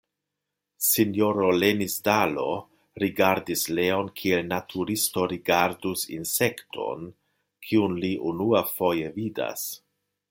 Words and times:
Sinjoro 0.83 1.49
Lenisdalo 1.63 2.45
rigardis 3.03 3.65
Leon 3.81 4.09
kiel 4.21 4.41
naturisto 4.49 5.27
rigardus 5.35 6.07
insekton, 6.17 7.07
kiun 7.69 7.97
li 8.07 8.13
unuafoje 8.33 9.15
vidas. 9.21 9.69